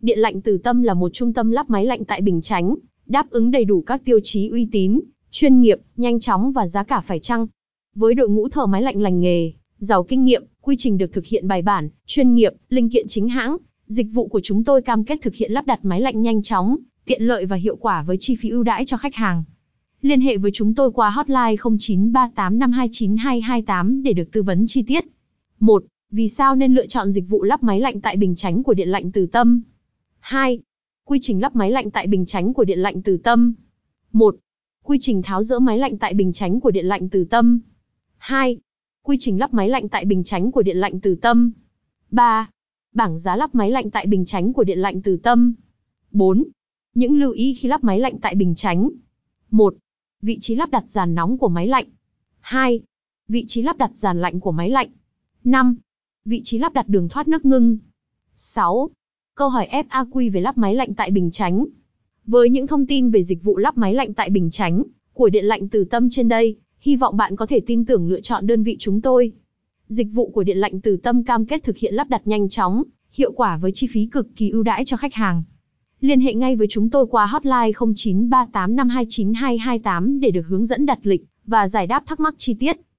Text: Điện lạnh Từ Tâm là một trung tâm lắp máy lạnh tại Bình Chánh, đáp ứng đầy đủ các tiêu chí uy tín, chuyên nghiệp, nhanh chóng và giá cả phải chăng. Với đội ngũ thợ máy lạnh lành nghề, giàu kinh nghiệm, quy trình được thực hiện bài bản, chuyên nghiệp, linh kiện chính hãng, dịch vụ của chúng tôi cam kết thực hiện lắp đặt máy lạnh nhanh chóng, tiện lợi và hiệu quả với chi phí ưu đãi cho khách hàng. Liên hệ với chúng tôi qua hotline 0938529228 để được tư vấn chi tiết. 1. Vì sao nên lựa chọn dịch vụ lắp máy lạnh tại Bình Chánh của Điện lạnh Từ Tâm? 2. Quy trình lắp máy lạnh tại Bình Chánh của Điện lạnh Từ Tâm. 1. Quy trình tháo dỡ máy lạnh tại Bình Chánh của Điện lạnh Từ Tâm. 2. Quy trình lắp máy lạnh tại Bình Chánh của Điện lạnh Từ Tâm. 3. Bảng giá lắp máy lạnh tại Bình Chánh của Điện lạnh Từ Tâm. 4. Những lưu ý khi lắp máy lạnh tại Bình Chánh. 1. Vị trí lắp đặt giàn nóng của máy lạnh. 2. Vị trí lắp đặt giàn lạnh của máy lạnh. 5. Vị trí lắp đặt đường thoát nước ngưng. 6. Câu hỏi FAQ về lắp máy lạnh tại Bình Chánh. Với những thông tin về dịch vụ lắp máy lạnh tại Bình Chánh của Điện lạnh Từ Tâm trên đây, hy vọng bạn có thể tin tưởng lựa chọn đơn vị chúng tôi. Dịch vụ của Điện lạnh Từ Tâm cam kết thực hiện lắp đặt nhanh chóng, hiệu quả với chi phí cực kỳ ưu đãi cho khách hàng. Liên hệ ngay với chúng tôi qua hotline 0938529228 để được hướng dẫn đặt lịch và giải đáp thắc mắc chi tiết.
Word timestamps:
Điện 0.00 0.18
lạnh 0.18 0.40
Từ 0.40 0.58
Tâm 0.58 0.82
là 0.82 0.94
một 0.94 1.12
trung 1.12 1.32
tâm 1.32 1.50
lắp 1.50 1.70
máy 1.70 1.86
lạnh 1.86 2.04
tại 2.04 2.20
Bình 2.20 2.40
Chánh, 2.40 2.74
đáp 3.06 3.30
ứng 3.30 3.50
đầy 3.50 3.64
đủ 3.64 3.80
các 3.80 4.04
tiêu 4.04 4.20
chí 4.22 4.48
uy 4.48 4.68
tín, 4.72 5.00
chuyên 5.30 5.60
nghiệp, 5.60 5.78
nhanh 5.96 6.20
chóng 6.20 6.52
và 6.52 6.66
giá 6.66 6.82
cả 6.82 7.00
phải 7.00 7.20
chăng. 7.20 7.46
Với 7.94 8.14
đội 8.14 8.28
ngũ 8.28 8.48
thợ 8.48 8.66
máy 8.66 8.82
lạnh 8.82 9.02
lành 9.02 9.20
nghề, 9.20 9.52
giàu 9.78 10.02
kinh 10.02 10.24
nghiệm, 10.24 10.44
quy 10.60 10.76
trình 10.78 10.98
được 10.98 11.12
thực 11.12 11.26
hiện 11.26 11.48
bài 11.48 11.62
bản, 11.62 11.88
chuyên 12.06 12.34
nghiệp, 12.34 12.52
linh 12.68 12.90
kiện 12.90 13.06
chính 13.08 13.28
hãng, 13.28 13.56
dịch 13.86 14.06
vụ 14.12 14.28
của 14.28 14.40
chúng 14.42 14.64
tôi 14.64 14.82
cam 14.82 15.04
kết 15.04 15.18
thực 15.22 15.34
hiện 15.34 15.52
lắp 15.52 15.66
đặt 15.66 15.80
máy 15.82 16.00
lạnh 16.00 16.22
nhanh 16.22 16.42
chóng, 16.42 16.76
tiện 17.04 17.22
lợi 17.22 17.46
và 17.46 17.56
hiệu 17.56 17.76
quả 17.76 18.02
với 18.02 18.16
chi 18.20 18.36
phí 18.36 18.48
ưu 18.48 18.62
đãi 18.62 18.86
cho 18.86 18.96
khách 18.96 19.14
hàng. 19.14 19.44
Liên 20.02 20.20
hệ 20.20 20.36
với 20.36 20.50
chúng 20.54 20.74
tôi 20.74 20.92
qua 20.92 21.10
hotline 21.10 21.54
0938529228 21.54 24.02
để 24.02 24.12
được 24.12 24.32
tư 24.32 24.42
vấn 24.42 24.66
chi 24.66 24.82
tiết. 24.82 25.04
1. 25.60 25.84
Vì 26.10 26.28
sao 26.28 26.56
nên 26.56 26.74
lựa 26.74 26.86
chọn 26.86 27.10
dịch 27.10 27.28
vụ 27.28 27.42
lắp 27.42 27.62
máy 27.62 27.80
lạnh 27.80 28.00
tại 28.00 28.16
Bình 28.16 28.34
Chánh 28.34 28.62
của 28.62 28.74
Điện 28.74 28.88
lạnh 28.88 29.12
Từ 29.12 29.26
Tâm? 29.26 29.62
2. 30.28 30.60
Quy 31.04 31.18
trình 31.22 31.40
lắp 31.40 31.56
máy 31.56 31.70
lạnh 31.70 31.90
tại 31.90 32.06
Bình 32.06 32.26
Chánh 32.26 32.54
của 32.54 32.64
Điện 32.64 32.78
lạnh 32.78 33.02
Từ 33.02 33.16
Tâm. 33.16 33.54
1. 34.12 34.36
Quy 34.82 34.98
trình 35.00 35.22
tháo 35.22 35.42
dỡ 35.42 35.58
máy 35.58 35.78
lạnh 35.78 35.98
tại 35.98 36.14
Bình 36.14 36.32
Chánh 36.32 36.60
của 36.60 36.70
Điện 36.70 36.86
lạnh 36.86 37.08
Từ 37.08 37.24
Tâm. 37.24 37.60
2. 38.16 38.58
Quy 39.02 39.16
trình 39.20 39.38
lắp 39.38 39.54
máy 39.54 39.68
lạnh 39.68 39.88
tại 39.88 40.04
Bình 40.04 40.24
Chánh 40.24 40.52
của 40.52 40.62
Điện 40.62 40.76
lạnh 40.76 41.00
Từ 41.00 41.14
Tâm. 41.14 41.52
3. 42.10 42.50
Bảng 42.94 43.18
giá 43.18 43.36
lắp 43.36 43.54
máy 43.54 43.70
lạnh 43.70 43.90
tại 43.90 44.06
Bình 44.06 44.24
Chánh 44.24 44.52
của 44.52 44.64
Điện 44.64 44.78
lạnh 44.78 45.02
Từ 45.02 45.16
Tâm. 45.16 45.54
4. 46.10 46.44
Những 46.94 47.18
lưu 47.20 47.32
ý 47.32 47.54
khi 47.54 47.68
lắp 47.68 47.84
máy 47.84 48.00
lạnh 48.00 48.18
tại 48.20 48.34
Bình 48.34 48.54
Chánh. 48.54 48.90
1. 49.50 49.74
Vị 50.22 50.38
trí 50.40 50.54
lắp 50.54 50.70
đặt 50.70 50.84
giàn 50.86 51.14
nóng 51.14 51.38
của 51.38 51.48
máy 51.48 51.66
lạnh. 51.66 51.86
2. 52.40 52.80
Vị 53.28 53.44
trí 53.46 53.62
lắp 53.62 53.76
đặt 53.76 53.90
giàn 53.94 54.20
lạnh 54.20 54.40
của 54.40 54.52
máy 54.52 54.70
lạnh. 54.70 54.88
5. 55.44 55.76
Vị 56.24 56.40
trí 56.44 56.58
lắp 56.58 56.72
đặt 56.72 56.88
đường 56.88 57.08
thoát 57.08 57.28
nước 57.28 57.44
ngưng. 57.44 57.78
6. 58.36 58.90
Câu 59.38 59.48
hỏi 59.48 59.68
FAQ 59.72 60.30
về 60.32 60.40
lắp 60.40 60.58
máy 60.58 60.74
lạnh 60.74 60.94
tại 60.94 61.10
Bình 61.10 61.30
Chánh. 61.30 61.64
Với 62.26 62.50
những 62.50 62.66
thông 62.66 62.86
tin 62.86 63.10
về 63.10 63.22
dịch 63.22 63.42
vụ 63.42 63.56
lắp 63.56 63.78
máy 63.78 63.94
lạnh 63.94 64.14
tại 64.14 64.30
Bình 64.30 64.50
Chánh 64.50 64.82
của 65.12 65.28
Điện 65.28 65.44
lạnh 65.44 65.68
Từ 65.68 65.84
Tâm 65.84 66.10
trên 66.10 66.28
đây, 66.28 66.56
hy 66.80 66.96
vọng 66.96 67.16
bạn 67.16 67.36
có 67.36 67.46
thể 67.46 67.60
tin 67.60 67.84
tưởng 67.84 68.08
lựa 68.08 68.20
chọn 68.20 68.46
đơn 68.46 68.62
vị 68.62 68.76
chúng 68.78 69.00
tôi. 69.00 69.32
Dịch 69.88 70.06
vụ 70.12 70.30
của 70.30 70.42
Điện 70.42 70.58
lạnh 70.58 70.80
Từ 70.80 70.96
Tâm 70.96 71.24
cam 71.24 71.46
kết 71.46 71.64
thực 71.64 71.76
hiện 71.76 71.94
lắp 71.94 72.08
đặt 72.08 72.26
nhanh 72.26 72.48
chóng, 72.48 72.82
hiệu 73.12 73.32
quả 73.32 73.56
với 73.56 73.72
chi 73.72 73.86
phí 73.86 74.06
cực 74.06 74.36
kỳ 74.36 74.50
ưu 74.50 74.62
đãi 74.62 74.84
cho 74.84 74.96
khách 74.96 75.14
hàng. 75.14 75.42
Liên 76.00 76.20
hệ 76.20 76.34
ngay 76.34 76.56
với 76.56 76.66
chúng 76.70 76.90
tôi 76.90 77.06
qua 77.06 77.26
hotline 77.26 77.70
0938529228 77.70 80.20
để 80.20 80.30
được 80.30 80.46
hướng 80.46 80.64
dẫn 80.64 80.86
đặt 80.86 80.98
lịch 81.02 81.24
và 81.46 81.68
giải 81.68 81.86
đáp 81.86 82.02
thắc 82.06 82.20
mắc 82.20 82.34
chi 82.36 82.54
tiết. 82.54 82.80